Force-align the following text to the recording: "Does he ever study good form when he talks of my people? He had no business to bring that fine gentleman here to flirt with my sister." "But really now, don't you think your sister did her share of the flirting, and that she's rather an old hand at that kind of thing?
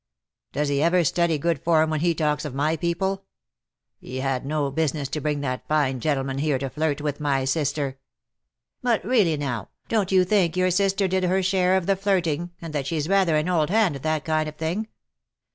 "Does 0.53 0.69
he 0.69 0.81
ever 0.81 1.03
study 1.03 1.37
good 1.37 1.61
form 1.61 1.91
when 1.91 1.99
he 1.99 2.15
talks 2.15 2.43
of 2.43 2.55
my 2.55 2.75
people? 2.75 3.25
He 3.99 4.17
had 4.19 4.47
no 4.47 4.71
business 4.71 5.07
to 5.09 5.21
bring 5.21 5.41
that 5.41 5.67
fine 5.67 5.99
gentleman 5.99 6.39
here 6.39 6.57
to 6.57 6.71
flirt 6.71 7.01
with 7.01 7.19
my 7.19 7.45
sister." 7.45 7.99
"But 8.81 9.05
really 9.05 9.37
now, 9.37 9.69
don't 9.89 10.11
you 10.11 10.25
think 10.25 10.57
your 10.57 10.71
sister 10.71 11.07
did 11.07 11.25
her 11.25 11.43
share 11.43 11.77
of 11.77 11.85
the 11.85 11.95
flirting, 11.95 12.49
and 12.59 12.73
that 12.73 12.87
she's 12.87 13.07
rather 13.07 13.35
an 13.35 13.47
old 13.47 13.69
hand 13.69 13.95
at 13.95 14.01
that 14.01 14.25
kind 14.25 14.49
of 14.49 14.55
thing? 14.55 14.87